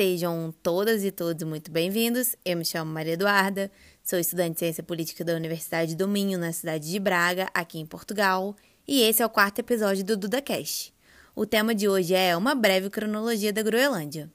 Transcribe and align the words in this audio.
Sejam 0.00 0.50
todas 0.62 1.04
e 1.04 1.10
todos 1.10 1.46
muito 1.46 1.70
bem-vindos. 1.70 2.34
Eu 2.42 2.56
me 2.56 2.64
chamo 2.64 2.90
Maria 2.90 3.12
Eduarda, 3.12 3.70
sou 4.02 4.18
estudante 4.18 4.54
de 4.54 4.60
Ciência 4.60 4.82
Política 4.82 5.22
da 5.22 5.34
Universidade 5.34 5.94
do 5.94 6.08
Minho, 6.08 6.38
na 6.38 6.52
cidade 6.52 6.90
de 6.90 6.98
Braga, 6.98 7.50
aqui 7.52 7.78
em 7.78 7.84
Portugal, 7.84 8.56
e 8.88 9.02
esse 9.02 9.22
é 9.22 9.26
o 9.26 9.28
quarto 9.28 9.58
episódio 9.58 10.02
do 10.02 10.16
DudaCast. 10.16 10.94
O 11.36 11.44
tema 11.44 11.74
de 11.74 11.86
hoje 11.86 12.14
é 12.14 12.34
uma 12.34 12.54
breve 12.54 12.88
cronologia 12.88 13.52
da 13.52 13.60
Groenlândia. 13.60 14.32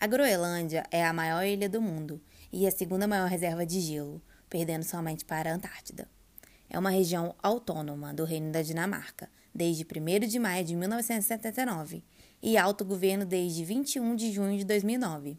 A 0.00 0.06
Groenlândia 0.06 0.84
é 0.90 1.04
a 1.04 1.12
maior 1.12 1.44
ilha 1.44 1.68
do 1.68 1.82
mundo 1.82 2.22
e 2.50 2.66
a 2.66 2.70
segunda 2.70 3.06
maior 3.06 3.28
reserva 3.28 3.66
de 3.66 3.80
gelo, 3.80 4.22
perdendo 4.48 4.84
somente 4.84 5.26
para 5.26 5.50
a 5.50 5.54
Antártida. 5.54 6.08
É 6.72 6.78
uma 6.78 6.90
região 6.90 7.34
autônoma 7.42 8.14
do 8.14 8.24
Reino 8.24 8.52
da 8.52 8.62
Dinamarca, 8.62 9.28
desde 9.52 9.84
1 9.84 10.28
de 10.28 10.38
maio 10.38 10.64
de 10.64 10.76
1979 10.76 12.04
e 12.40 12.56
autogoverno 12.56 13.26
desde 13.26 13.64
21 13.64 14.14
de 14.14 14.30
junho 14.30 14.56
de 14.56 14.64
2009. 14.64 15.36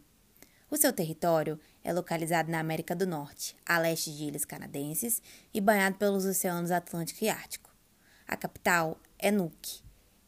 O 0.69 0.75
seu 0.75 0.91
território 0.91 1.57
é 1.85 1.93
localizado 1.93 2.51
na 2.51 2.59
América 2.59 2.93
do 2.93 3.07
Norte, 3.07 3.55
a 3.65 3.79
leste 3.79 4.11
de 4.11 4.25
ilhas 4.25 4.43
canadenses 4.43 5.21
e 5.53 5.61
banhado 5.61 5.95
pelos 5.97 6.25
oceanos 6.25 6.69
Atlântico 6.69 7.23
e 7.23 7.29
Ártico. 7.29 7.73
A 8.27 8.35
capital 8.35 8.99
é 9.17 9.31
Nuuk 9.31 9.79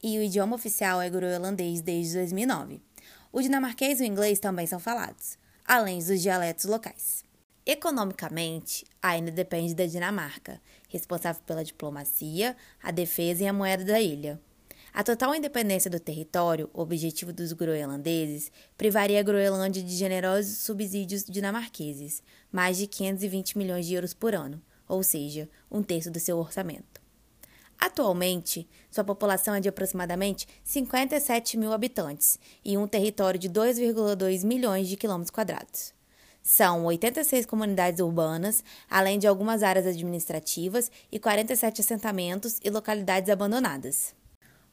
e 0.01 0.17
o 0.17 0.23
idioma 0.23 0.55
oficial 0.55 1.01
é 1.01 1.09
groenlandês 1.09 1.81
desde 1.81 2.13
2009. 2.13 2.81
O 3.29 3.41
dinamarquês 3.41 3.99
e 3.99 4.03
o 4.03 4.05
inglês 4.05 4.39
também 4.39 4.67
são 4.67 4.79
falados, 4.79 5.37
além 5.65 5.99
dos 5.99 6.21
dialetos 6.21 6.63
locais. 6.63 7.25
Economicamente, 7.65 8.85
ainda 9.01 9.31
depende 9.31 9.73
da 9.73 9.85
Dinamarca, 9.85 10.59
responsável 10.89 11.41
pela 11.45 11.63
diplomacia, 11.63 12.57
a 12.81 12.91
defesa 12.91 13.43
e 13.43 13.47
a 13.47 13.53
moeda 13.53 13.85
da 13.85 14.01
ilha. 14.01 14.37
A 14.93 15.01
total 15.01 15.33
independência 15.33 15.89
do 15.89 15.99
território, 15.99 16.69
objetivo 16.73 17.31
dos 17.31 17.53
groenlandeses, 17.53 18.51
privaria 18.77 19.19
a 19.19 19.23
Groenlândia 19.23 19.81
de 19.81 19.95
generosos 19.95 20.57
subsídios 20.57 21.23
dinamarqueses, 21.23 22.21
mais 22.51 22.77
de 22.77 22.85
520 22.85 23.57
milhões 23.57 23.87
de 23.87 23.95
euros 23.95 24.13
por 24.13 24.35
ano, 24.35 24.61
ou 24.87 25.01
seja, 25.01 25.49
um 25.71 25.81
terço 25.81 26.11
do 26.11 26.19
seu 26.19 26.37
orçamento. 26.37 27.01
Atualmente, 27.79 28.67
sua 28.91 29.05
população 29.05 29.55
é 29.55 29.61
de 29.61 29.69
aproximadamente 29.69 30.47
57 30.63 31.57
mil 31.57 31.71
habitantes 31.71 32.37
e 32.63 32.77
um 32.77 32.87
território 32.87 33.39
de 33.39 33.49
2,2 33.49 34.45
milhões 34.45 34.87
de 34.87 34.97
quilômetros 34.97 35.31
quadrados. 35.31 35.93
São 36.43 36.83
86 36.83 37.45
comunidades 37.45 38.01
urbanas, 38.01 38.65
além 38.89 39.17
de 39.17 39.25
algumas 39.25 39.63
áreas 39.63 39.87
administrativas 39.87 40.91
e 41.09 41.17
47 41.17 41.79
assentamentos 41.79 42.59
e 42.61 42.69
localidades 42.69 43.29
abandonadas. 43.29 44.13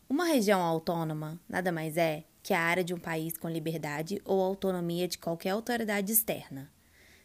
Uma 0.09 0.25
região 0.25 0.61
autônoma 0.61 1.39
nada 1.49 1.71
mais 1.71 1.97
é 1.97 2.25
que 2.43 2.53
a 2.53 2.61
área 2.61 2.83
de 2.83 2.93
um 2.93 2.99
país 2.99 3.37
com 3.37 3.49
liberdade 3.49 4.21
ou 4.25 4.43
autonomia 4.43 5.07
de 5.07 5.17
qualquer 5.17 5.51
autoridade 5.51 6.11
externa. 6.11 6.69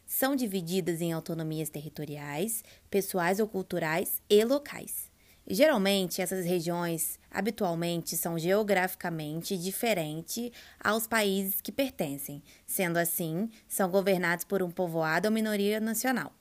São 0.06 0.36
divididas 0.36 1.02
em 1.02 1.12
autonomias 1.12 1.70
territoriais, 1.72 2.64
pessoais 2.92 3.40
ou 3.40 3.48
culturais 3.48 4.22
e 4.30 4.46
locais. 4.46 5.10
Geralmente, 5.48 6.24
essas 6.24 6.44
regiões 6.44 7.20
habitualmente 7.30 8.18
são 8.18 8.38
geograficamente 8.38 9.56
diferentes 9.56 10.52
aos 10.84 11.06
países 11.06 11.62
que 11.62 11.72
pertencem, 11.72 12.42
sendo 12.66 12.98
assim, 12.98 13.50
são 13.68 13.90
governados 13.90 14.44
por 14.44 14.64
um 14.64 14.72
povoado 14.72 15.28
ou 15.28 15.34
minoria 15.34 15.80
nacional. 15.80 16.34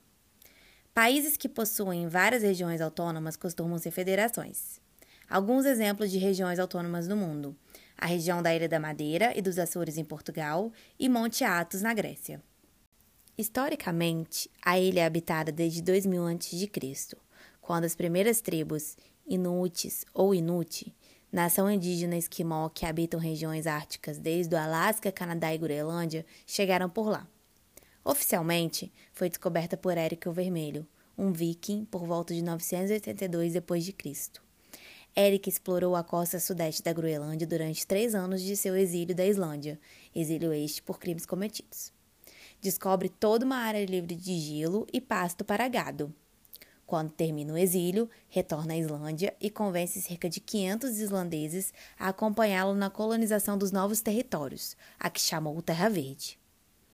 Países 0.95 1.37
que 1.37 1.51
possuem 1.51 2.09
várias 2.09 2.43
regiões 2.43 2.81
autônomas 2.81 3.37
costumam 3.37 3.77
ser 3.79 3.91
federações. 3.91 4.81
Alguns 5.29 5.67
exemplos 5.67 6.11
de 6.11 6.19
regiões 6.19 6.59
autônomas 6.59 7.07
no 7.07 7.17
mundo: 7.17 7.55
a 7.99 8.07
região 8.07 8.43
da 8.43 8.55
Ilha 8.55 8.69
da 8.69 8.81
Madeira 8.81 9.37
e 9.37 9.43
dos 9.43 9.59
Açores 9.59 9.99
em 9.99 10.05
Portugal 10.05 10.73
e 10.99 11.11
Monte 11.11 11.45
Athos 11.45 11.83
na 11.83 11.93
Grécia. 11.93 12.43
Historicamente, 13.37 14.49
a 14.65 14.79
ilha 14.79 15.01
é 15.01 15.05
habitada 15.05 15.51
desde 15.51 15.83
2000 15.83 16.27
a.C 16.27 17.24
quando 17.65 17.85
as 17.87 17.95
primeiras 17.95 18.43
tribos 18.43 18.95
Inuits 19.27 20.05
ou 20.13 20.35
Inuti, 20.35 20.95
nação 21.33 21.71
indígena 21.71 22.15
esquimó 22.15 22.69
que 22.69 22.85
habitam 22.85 23.19
regiões 23.19 23.67
árticas 23.67 24.19
desde 24.19 24.55
o 24.55 24.59
Alasca, 24.59 25.11
Canadá 25.11 25.55
e 25.55 25.57
Groenlândia, 25.57 26.27
chegaram 26.47 26.91
por 26.91 27.09
lá. 27.09 27.27
Oficialmente, 28.05 28.93
foi 29.15 29.31
descoberta 29.31 29.79
por 29.79 29.97
Érico 29.97 30.29
o 30.29 30.33
Vermelho, 30.33 30.87
um 31.17 31.33
viking 31.33 31.87
por 31.87 32.05
volta 32.05 32.35
de 32.35 32.43
982 32.43 33.55
d.C. 33.55 34.43
Eric 35.17 35.49
explorou 35.49 35.97
a 35.97 36.05
costa 36.05 36.39
sudeste 36.39 36.83
da 36.83 36.93
Groenlândia 36.93 37.47
durante 37.47 37.87
três 37.87 38.15
anos 38.15 38.43
de 38.43 38.59
seu 38.59 38.77
exílio 38.77 39.15
da 39.15 39.25
Islândia, 39.25 39.81
exílio 40.15 40.53
este 40.53 40.83
por 40.83 40.99
crimes 40.99 41.25
cometidos. 41.25 41.95
Descobre 42.61 43.09
toda 43.09 43.47
uma 43.47 43.57
área 43.57 43.87
livre 43.87 44.15
de 44.15 44.39
gelo 44.39 44.87
e 44.93 45.01
pasto 45.01 45.47
para 45.47 45.67
gado, 45.67 46.15
quando 46.87 47.11
termina 47.11 47.53
o 47.53 47.59
exílio, 47.59 48.09
retorna 48.29 48.75
à 48.75 48.77
Islândia 48.77 49.35
e 49.41 49.51
convence 49.51 50.01
cerca 50.01 50.29
de 50.29 50.41
500 50.41 50.99
islandeses 50.99 51.73
a 51.99 52.09
acompanhá-lo 52.09 52.75
na 52.75 52.91
colonização 52.91 53.57
dos 53.57 53.73
novos 53.73 54.01
territórios, 54.01 54.77
a 54.99 55.09
que 55.09 55.21
chamou 55.21 55.61
Terra 55.63 55.89
Verde. 55.89 56.39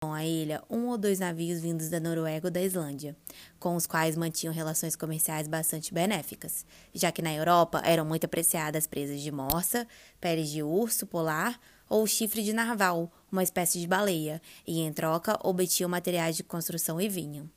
A 0.01 0.25
ilha 0.25 0.63
um 0.69 0.87
ou 0.87 0.97
dois 0.97 1.19
navios 1.19 1.59
vindos 1.59 1.89
da 1.89 1.99
Noruega 1.99 2.47
ou 2.47 2.51
da 2.51 2.61
Islândia, 2.61 3.17
com 3.59 3.75
os 3.75 3.85
quais 3.85 4.15
mantinham 4.15 4.53
relações 4.53 4.95
comerciais 4.95 5.45
bastante 5.45 5.93
benéficas, 5.93 6.65
já 6.93 7.11
que 7.11 7.21
na 7.21 7.33
Europa 7.33 7.81
eram 7.83 8.05
muito 8.05 8.23
apreciadas 8.23 8.87
presas 8.87 9.19
de 9.19 9.29
morsa, 9.29 9.85
peles 10.21 10.49
de 10.49 10.63
urso 10.63 11.05
polar 11.05 11.59
ou 11.89 12.07
chifre 12.07 12.43
de 12.43 12.53
narval, 12.53 13.11
uma 13.29 13.43
espécie 13.43 13.77
de 13.77 13.87
baleia, 13.87 14.41
e 14.65 14.79
em 14.79 14.93
troca 14.93 15.37
obtinham 15.43 15.89
materiais 15.89 16.37
de 16.37 16.43
construção 16.43 17.01
e 17.01 17.09
vinho. 17.09 17.51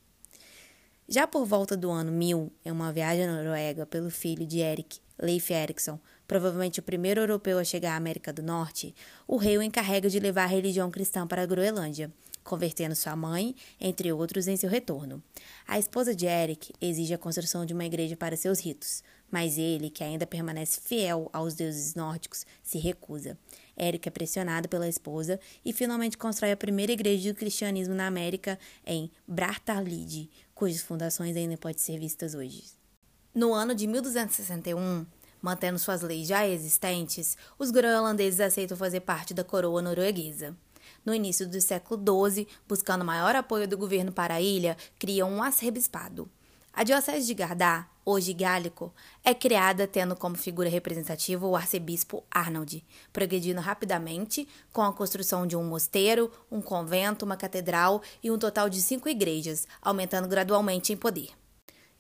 Já 1.09 1.27
por 1.27 1.45
volta 1.45 1.77
do 1.77 1.91
ano 1.91 2.13
1000, 2.13 2.53
em 2.65 2.71
uma 2.71 2.93
viagem 2.93 3.27
à 3.27 3.33
Noruega 3.33 3.85
pelo 3.85 4.09
filho 4.09 4.47
de 4.47 4.61
Erik, 4.61 5.01
Leif 5.21 5.53
Erikson, 5.53 5.99
provavelmente 6.27 6.81
o 6.81 6.83
primeiro 6.83 7.21
europeu 7.21 7.59
a 7.59 7.65
chegar 7.65 7.95
à 7.95 7.97
América 7.97 8.33
do 8.33 8.43
Norte, 8.43 8.95
o 9.27 9.37
rei 9.37 9.59
o 9.59 9.63
encarrega 9.63 10.09
de 10.09 10.21
levar 10.21 10.45
a 10.45 10.47
religião 10.47 10.91
cristã 10.91 11.27
para 11.27 11.43
a 11.43 11.47
Groenlândia, 11.47 12.11
convertendo 12.43 12.95
sua 12.95 13.17
mãe, 13.17 13.55
entre 13.81 14.13
outros, 14.13 14.49
em 14.49 14.57
seu 14.57 14.71
retorno. 14.71 15.23
A 15.67 15.79
esposa 15.79 16.15
de 16.15 16.27
Eric 16.27 16.73
exige 16.81 17.15
a 17.15 17.19
construção 17.19 17.67
de 17.67 17.75
uma 17.75 17.85
igreja 17.85 18.17
para 18.17 18.37
seus 18.37 18.61
ritos, 18.61 19.03
mas 19.31 19.57
ele, 19.57 19.91
que 19.91 20.05
ainda 20.05 20.27
permanece 20.27 20.81
fiel 20.81 21.31
aos 21.33 21.55
deuses 21.55 21.95
nórdicos, 21.95 22.45
se 22.63 22.79
recusa. 22.79 23.39
Eric 23.79 24.07
é 24.07 24.11
pressionado 24.11 24.69
pela 24.69 24.89
esposa 24.89 25.41
e 25.65 25.73
finalmente 25.73 26.19
constrói 26.19 26.53
a 26.53 26.57
primeira 26.57 26.93
igreja 26.93 27.33
do 27.33 27.39
cristianismo 27.39 27.95
na 27.95 28.07
América 28.07 28.59
em 28.85 29.11
Brattahlid, 29.27 30.29
cujas 30.63 30.81
fundações 30.81 31.37
ainda 31.37 31.57
podem 31.57 31.77
ser 31.77 31.99
vistas 31.99 32.37
hoje. 32.37 32.63
No 33.35 33.53
ano 33.53 33.75
de 33.75 33.85
1261, 33.89 35.05
mantendo 35.41 35.77
suas 35.77 36.03
leis 36.03 36.29
já 36.29 36.47
existentes, 36.47 37.37
os 37.59 37.73
groenlandeses 37.73 38.39
aceitam 38.39 38.77
fazer 38.77 39.01
parte 39.01 39.35
da 39.35 39.43
coroa 39.43 39.83
norueguesa. 39.83 40.57
No 41.05 41.13
início 41.13 41.49
do 41.49 41.61
século 41.61 42.01
XII, 42.31 42.47
buscando 42.69 43.05
maior 43.05 43.35
apoio 43.35 43.67
do 43.67 43.77
governo 43.77 44.13
para 44.13 44.35
a 44.35 44.41
ilha, 44.41 44.77
criam 45.01 45.33
um 45.33 45.43
arcebispado. 45.43 46.31
A 46.73 46.85
Diocese 46.85 47.27
de 47.27 47.35
Gardá, 47.35 47.89
hoje 48.05 48.33
gálico, 48.33 48.93
é 49.25 49.35
criada 49.35 49.87
tendo 49.87 50.17
como 50.17 50.37
figura 50.37 50.69
representativa 50.69 51.47
o 51.47 51.57
arcebispo 51.57 52.25
Arnold, 52.31 52.85
progredindo 53.13 53.61
rapidamente 53.61 54.49
com 54.73 54.83
a 54.83 54.93
construção 54.93 55.47
de 55.47 55.57
um 55.57 55.65
mosteiro, 55.65 56.31
um 56.51 56.61
convento, 56.61 57.25
uma 57.25 57.37
catedral 57.37 58.03
e 58.23 58.31
um 58.31 58.39
total 58.39 58.69
de 58.69 58.81
cinco 58.83 59.09
igrejas, 59.09 59.67
aumentando 59.81 60.29
gradualmente 60.29 60.93
em 60.93 60.97
poder. 60.97 61.31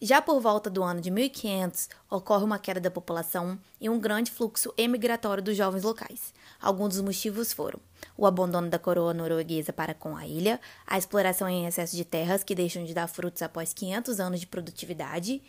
Já 0.04 0.20
por 0.20 0.40
volta 0.40 0.68
do 0.68 0.82
ano 0.82 1.00
de 1.00 1.12
1500, 1.12 1.88
ocorre 2.10 2.42
uma 2.42 2.58
queda 2.58 2.80
da 2.80 2.90
população 2.90 3.56
e 3.80 3.88
um 3.88 4.00
grande 4.00 4.32
fluxo 4.32 4.74
emigratório 4.76 5.40
dos 5.40 5.56
jovens 5.56 5.84
locais. 5.84 6.34
Alguns 6.60 6.94
dos 6.94 7.02
motivos 7.02 7.52
foram 7.52 7.78
o 8.18 8.26
abandono 8.26 8.68
da 8.68 8.80
coroa 8.80 9.14
norueguesa 9.14 9.72
para 9.72 9.94
com 9.94 10.16
a 10.16 10.26
ilha, 10.26 10.60
a 10.84 10.98
exploração 10.98 11.48
em 11.48 11.66
excesso 11.66 11.94
de 11.94 12.04
terras 12.04 12.42
que 12.42 12.52
deixam 12.52 12.84
de 12.84 12.92
dar 12.92 13.06
frutos 13.06 13.42
após 13.42 13.72
500 13.72 14.18
anos 14.18 14.40
de 14.40 14.46
produtividade, 14.48 15.40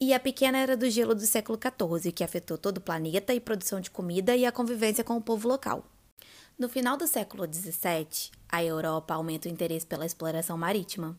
e 0.00 0.12
a 0.12 0.20
pequena 0.20 0.58
era 0.58 0.76
do 0.76 0.90
gelo 0.90 1.14
do 1.14 1.26
século 1.26 1.58
XIV, 1.58 2.12
que 2.12 2.24
afetou 2.24 2.58
todo 2.58 2.78
o 2.78 2.80
planeta 2.80 3.32
e 3.32 3.40
produção 3.40 3.80
de 3.80 3.90
comida 3.90 4.36
e 4.36 4.44
a 4.44 4.52
convivência 4.52 5.04
com 5.04 5.16
o 5.16 5.22
povo 5.22 5.48
local. 5.48 5.84
No 6.58 6.68
final 6.68 6.96
do 6.96 7.06
século 7.06 7.46
XVII, 7.52 8.30
a 8.48 8.62
Europa 8.62 9.14
aumenta 9.14 9.48
o 9.48 9.50
interesse 9.50 9.86
pela 9.86 10.06
exploração 10.06 10.56
marítima. 10.56 11.16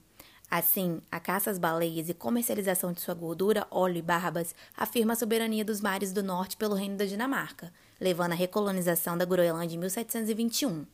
Assim, 0.49 1.01
a 1.11 1.19
caça 1.19 1.49
às 1.49 1.57
baleias 1.57 2.07
e 2.07 2.13
comercialização 2.13 2.93
de 2.93 3.01
sua 3.01 3.13
gordura, 3.13 3.67
óleo 3.71 3.97
e 3.97 4.01
barbas 4.01 4.53
afirma 4.77 5.13
a 5.13 5.15
soberania 5.15 5.65
dos 5.65 5.81
mares 5.81 6.13
do 6.13 6.21
norte 6.21 6.55
pelo 6.55 6.75
reino 6.75 6.95
da 6.95 7.05
Dinamarca, 7.05 7.73
levando 7.99 8.33
à 8.33 8.35
recolonização 8.35 9.17
da 9.17 9.25
Groenlândia 9.25 9.75
em 9.75 9.79
1721. 9.79 10.85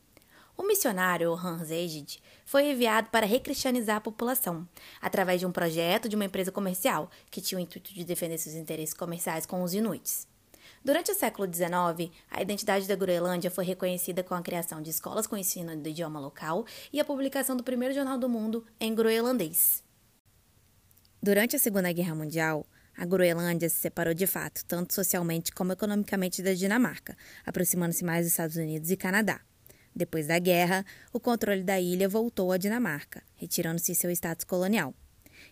O 0.56 0.62
missionário 0.62 1.32
Hans 1.32 1.70
Egid 1.70 2.22
foi 2.44 2.70
enviado 2.70 3.08
para 3.10 3.26
recristianizar 3.26 3.96
a 3.96 4.00
população, 4.00 4.68
através 5.00 5.40
de 5.40 5.46
um 5.46 5.52
projeto 5.52 6.08
de 6.08 6.16
uma 6.16 6.26
empresa 6.26 6.52
comercial 6.52 7.10
que 7.30 7.40
tinha 7.40 7.58
o 7.58 7.62
intuito 7.62 7.92
de 7.92 8.04
defender 8.04 8.38
seus 8.38 8.54
interesses 8.54 8.94
comerciais 8.94 9.46
com 9.46 9.62
os 9.62 9.72
inuits. 9.72 10.28
Durante 10.84 11.12
o 11.12 11.14
século 11.14 11.52
XIX, 11.52 12.10
a 12.30 12.42
identidade 12.42 12.88
da 12.88 12.96
Groenlândia 12.96 13.50
foi 13.50 13.64
reconhecida 13.64 14.22
com 14.22 14.34
a 14.34 14.42
criação 14.42 14.82
de 14.82 14.90
escolas 14.90 15.26
com 15.26 15.36
ensino 15.36 15.76
do 15.76 15.88
idioma 15.88 16.20
local 16.20 16.66
e 16.92 17.00
a 17.00 17.04
publicação 17.04 17.56
do 17.56 17.62
primeiro 17.62 17.94
jornal 17.94 18.18
do 18.18 18.28
mundo 18.28 18.64
em 18.80 18.94
groenlandês. 18.94 19.82
Durante 21.22 21.54
a 21.54 21.58
Segunda 21.58 21.92
Guerra 21.92 22.16
Mundial, 22.16 22.66
a 22.96 23.06
Groenlândia 23.06 23.68
se 23.68 23.76
separou 23.76 24.12
de 24.12 24.26
fato, 24.26 24.64
tanto 24.66 24.92
socialmente 24.92 25.52
como 25.52 25.72
economicamente 25.72 26.42
da 26.42 26.52
Dinamarca, 26.52 27.16
aproximando-se 27.46 28.04
mais 28.04 28.26
dos 28.26 28.32
Estados 28.32 28.56
Unidos 28.56 28.90
e 28.90 28.96
Canadá. 28.96 29.40
Depois 29.94 30.26
da 30.26 30.38
guerra, 30.38 30.84
o 31.12 31.20
controle 31.20 31.62
da 31.62 31.80
ilha 31.80 32.08
voltou 32.08 32.50
à 32.50 32.56
Dinamarca, 32.56 33.22
retirando-se 33.34 33.94
seu 33.94 34.10
status 34.10 34.44
colonial. 34.44 34.94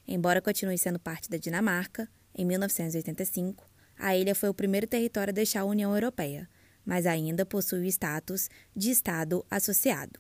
Embora 0.07 0.41
continue 0.41 0.79
sendo 0.79 0.99
parte 0.99 1.29
da 1.29 1.37
Dinamarca, 1.37 2.09
em 2.35 2.45
1985, 2.45 3.69
a 3.99 4.17
ilha 4.17 4.35
foi 4.35 4.49
o 4.49 4.55
primeiro 4.55 4.87
território 4.87 5.31
a 5.31 5.35
deixar 5.35 5.61
a 5.61 5.65
União 5.65 5.95
Europeia, 5.95 6.49
mas 6.85 7.07
ainda 7.07 7.45
possui 7.45 7.81
o 7.81 7.85
status 7.85 8.49
de 8.75 8.91
Estado 8.91 9.45
associado. 9.51 10.19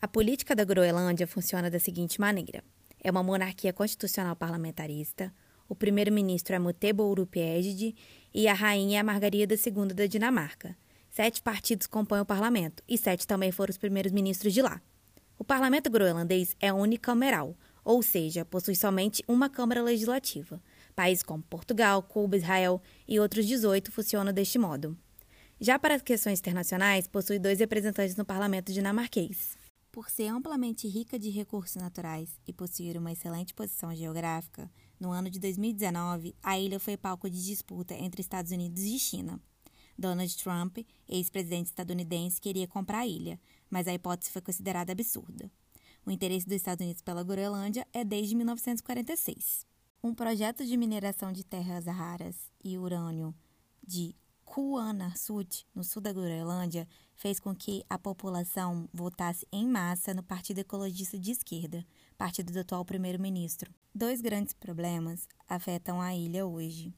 A 0.00 0.08
política 0.08 0.54
da 0.54 0.64
Groenlândia 0.64 1.26
funciona 1.26 1.70
da 1.70 1.78
seguinte 1.78 2.20
maneira: 2.20 2.64
é 3.02 3.10
uma 3.10 3.22
monarquia 3.22 3.72
constitucional 3.72 4.34
parlamentarista, 4.34 5.32
o 5.68 5.74
primeiro-ministro 5.74 6.54
é 6.54 6.58
Mutebo 6.58 7.04
Urupiegid 7.04 7.94
e 8.32 8.48
a 8.48 8.52
rainha 8.52 9.00
é 9.00 9.02
Margarida 9.02 9.54
II 9.54 9.94
da 9.94 10.06
Dinamarca. 10.06 10.76
Sete 11.14 11.40
partidos 11.40 11.86
compõem 11.86 12.22
o 12.22 12.26
parlamento 12.26 12.82
e 12.88 12.98
sete 12.98 13.24
também 13.24 13.52
foram 13.52 13.70
os 13.70 13.78
primeiros 13.78 14.10
ministros 14.10 14.52
de 14.52 14.60
lá. 14.60 14.82
O 15.38 15.44
parlamento 15.44 15.88
groenlandês 15.88 16.56
é 16.58 16.72
unicameral, 16.72 17.56
ou 17.84 18.02
seja, 18.02 18.44
possui 18.44 18.74
somente 18.74 19.22
uma 19.28 19.48
Câmara 19.48 19.80
Legislativa. 19.80 20.60
Países 20.92 21.22
como 21.22 21.44
Portugal, 21.44 22.02
Cuba, 22.02 22.36
Israel 22.36 22.82
e 23.06 23.20
outros 23.20 23.46
18 23.46 23.92
funcionam 23.92 24.32
deste 24.32 24.58
modo. 24.58 24.98
Já 25.60 25.78
para 25.78 25.94
as 25.94 26.02
questões 26.02 26.40
internacionais, 26.40 27.06
possui 27.06 27.38
dois 27.38 27.60
representantes 27.60 28.16
no 28.16 28.24
parlamento 28.24 28.72
dinamarquês. 28.72 29.56
Por 29.92 30.10
ser 30.10 30.26
amplamente 30.26 30.88
rica 30.88 31.16
de 31.16 31.30
recursos 31.30 31.76
naturais 31.76 32.40
e 32.44 32.52
possuir 32.52 32.96
uma 32.96 33.12
excelente 33.12 33.54
posição 33.54 33.94
geográfica, 33.94 34.68
no 34.98 35.12
ano 35.12 35.30
de 35.30 35.38
2019, 35.38 36.34
a 36.42 36.58
ilha 36.58 36.80
foi 36.80 36.96
palco 36.96 37.30
de 37.30 37.40
disputa 37.40 37.94
entre 37.94 38.20
Estados 38.20 38.50
Unidos 38.50 38.82
e 38.82 38.98
China. 38.98 39.40
Donald 39.98 40.36
Trump, 40.36 40.78
ex-presidente 41.08 41.66
estadunidense, 41.66 42.40
queria 42.40 42.66
comprar 42.66 43.00
a 43.00 43.06
ilha, 43.06 43.40
mas 43.70 43.86
a 43.86 43.94
hipótese 43.94 44.30
foi 44.30 44.42
considerada 44.42 44.92
absurda. 44.92 45.50
O 46.06 46.10
interesse 46.10 46.46
dos 46.46 46.56
Estados 46.56 46.84
Unidos 46.84 47.02
pela 47.02 47.22
Groenlândia 47.22 47.86
é 47.92 48.04
desde 48.04 48.34
1946. 48.34 49.66
Um 50.02 50.14
projeto 50.14 50.64
de 50.66 50.76
mineração 50.76 51.32
de 51.32 51.44
terras 51.44 51.86
raras 51.86 52.52
e 52.62 52.76
urânio 52.76 53.34
de 53.82 54.14
Kuanarsut, 54.44 55.66
no 55.74 55.82
sul 55.82 56.02
da 56.02 56.12
Groenlândia, 56.12 56.86
fez 57.16 57.40
com 57.40 57.54
que 57.54 57.82
a 57.88 57.98
população 57.98 58.88
votasse 58.92 59.46
em 59.50 59.66
massa 59.66 60.12
no 60.12 60.22
Partido 60.22 60.58
Ecologista 60.58 61.18
de 61.18 61.30
Esquerda, 61.30 61.84
partido 62.18 62.52
do 62.52 62.60
atual 62.60 62.84
primeiro-ministro. 62.84 63.74
Dois 63.94 64.20
grandes 64.20 64.52
problemas 64.52 65.26
afetam 65.48 66.00
a 66.00 66.14
ilha 66.14 66.46
hoje, 66.46 66.94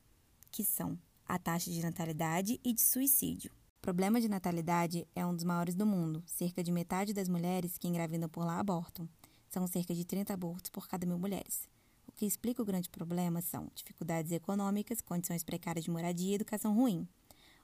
que 0.50 0.64
são 0.64 0.98
a 1.28 1.38
taxa 1.38 1.70
de 1.70 1.82
natalidade 1.82 2.60
e 2.64 2.72
de 2.72 2.80
suicídio. 2.80 3.50
O 3.78 3.80
problema 3.82 4.20
de 4.20 4.28
natalidade 4.28 5.06
é 5.14 5.24
um 5.26 5.34
dos 5.34 5.44
maiores 5.44 5.74
do 5.74 5.84
mundo. 5.84 6.22
Cerca 6.26 6.62
de 6.62 6.70
metade 6.70 7.12
das 7.12 7.28
mulheres 7.28 7.76
que 7.76 7.88
engravidam 7.88 8.28
por 8.28 8.44
lá 8.44 8.58
abortam. 8.58 9.08
São 9.48 9.66
cerca 9.66 9.94
de 9.94 10.04
30 10.04 10.32
abortos 10.32 10.70
por 10.70 10.88
cada 10.88 11.06
mil 11.06 11.18
mulheres. 11.18 11.68
O 12.06 12.12
que 12.12 12.26
explica 12.26 12.62
o 12.62 12.64
grande 12.64 12.88
problema 12.88 13.40
são 13.42 13.70
dificuldades 13.74 14.32
econômicas, 14.32 15.00
condições 15.00 15.42
precárias 15.42 15.84
de 15.84 15.90
moradia 15.90 16.32
e 16.32 16.34
educação 16.34 16.74
ruim. 16.74 17.06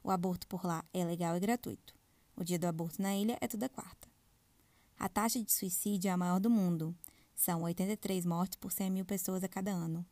O 0.03 0.11
aborto 0.11 0.47
por 0.47 0.65
lá 0.65 0.85
é 0.93 1.05
legal 1.05 1.37
e 1.37 1.41
gratuito. 1.41 1.95
O 2.37 2.43
dia 2.43 2.59
do 2.59 2.67
aborto 2.67 3.01
na 3.01 3.15
ilha 3.15 3.39
é 3.41 3.47
toda 3.47 3.69
quarta. 3.69 4.09
A 4.99 5.09
taxa 5.09 5.43
de 5.43 5.53
suicídio 5.53 6.09
é 6.09 6.13
a 6.13 6.17
maior 6.17 6.41
do 6.41 6.51
mundo. 6.51 6.95
São 7.35 7.63
83 7.63 8.25
mortes 8.27 8.57
por 8.57 8.73
100 8.73 8.91
mil 8.91 9.05
pessoas 9.05 9.43
a 9.43 9.49
cada 9.49 9.71
ano. 9.71 10.05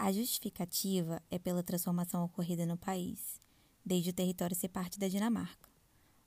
A 0.00 0.12
justificativa 0.12 1.20
é 1.28 1.40
pela 1.40 1.60
transformação 1.60 2.24
ocorrida 2.24 2.64
no 2.64 2.76
país, 2.76 3.40
desde 3.84 4.10
o 4.10 4.12
território 4.12 4.54
ser 4.54 4.68
parte 4.68 4.96
da 4.96 5.08
Dinamarca. 5.08 5.68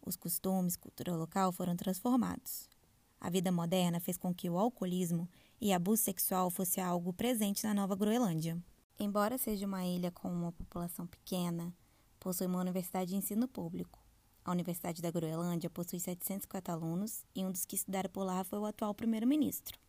Os 0.06 0.18
costumes, 0.18 0.76
cultura 0.76 1.16
local 1.16 1.54
foram 1.54 1.74
transformados. 1.78 2.70
A 3.18 3.30
vida 3.30 3.50
moderna 3.50 4.02
fez 4.02 4.18
com 4.18 4.36
que 4.36 4.50
o 4.50 4.58
alcoolismo 4.58 5.26
e 5.60 5.72
abuso 5.72 6.04
sexual 6.04 6.50
fosse 6.50 6.82
algo 6.82 7.14
presente 7.14 7.64
na 7.66 7.74
Nova 7.74 7.96
Groenlândia. 7.96 8.62
Embora 9.00 9.38
seja 9.38 9.66
uma 9.66 9.86
ilha 9.86 10.12
com 10.12 10.30
uma 10.30 10.52
população 10.52 11.08
pequena, 11.08 11.74
possui 12.20 12.48
uma 12.48 12.60
universidade 12.60 13.12
de 13.12 13.16
ensino 13.16 13.48
público. 13.48 14.04
A 14.44 14.52
Universidade 14.52 15.02
da 15.02 15.10
Groenlândia 15.10 15.70
possui 15.70 16.02
750 16.02 16.74
alunos 16.74 17.24
e 17.34 17.46
um 17.46 17.52
dos 17.52 17.64
que 17.64 17.78
estudaram 17.78 18.10
por 18.10 18.26
lá 18.26 18.44
foi 18.44 18.60
o 18.60 18.66
atual 18.66 18.94
primeiro-ministro. 18.94 19.80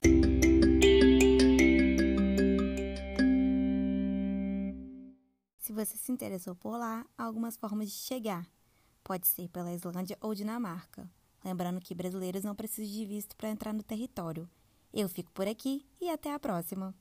Se 5.72 5.74
você 5.74 5.96
se 5.96 6.12
interessou 6.12 6.54
por 6.54 6.76
lá, 6.76 7.06
há 7.16 7.24
algumas 7.24 7.56
formas 7.56 7.88
de 7.88 7.94
chegar. 7.94 8.46
Pode 9.02 9.26
ser 9.26 9.48
pela 9.48 9.72
Islândia 9.72 10.18
ou 10.20 10.34
Dinamarca. 10.34 11.10
Lembrando 11.42 11.80
que 11.80 11.94
brasileiros 11.94 12.44
não 12.44 12.54
precisam 12.54 12.92
de 12.92 13.06
visto 13.06 13.34
para 13.34 13.48
entrar 13.48 13.72
no 13.72 13.82
território. 13.82 14.46
Eu 14.92 15.08
fico 15.08 15.32
por 15.32 15.48
aqui 15.48 15.88
e 15.98 16.10
até 16.10 16.34
a 16.34 16.38
próxima! 16.38 16.94